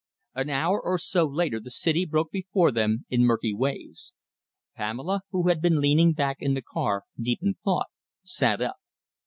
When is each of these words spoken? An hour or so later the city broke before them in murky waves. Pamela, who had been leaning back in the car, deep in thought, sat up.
An 0.33 0.49
hour 0.49 0.81
or 0.83 0.97
so 0.97 1.27
later 1.27 1.59
the 1.59 1.69
city 1.69 2.05
broke 2.07 2.31
before 2.31 2.71
them 2.71 3.05
in 3.11 3.21
murky 3.23 3.53
waves. 3.53 4.15
Pamela, 4.75 5.21
who 5.29 5.47
had 5.47 5.61
been 5.61 5.79
leaning 5.79 6.13
back 6.13 6.37
in 6.39 6.55
the 6.55 6.63
car, 6.63 7.03
deep 7.21 7.37
in 7.43 7.53
thought, 7.63 7.85
sat 8.23 8.61
up. 8.61 8.77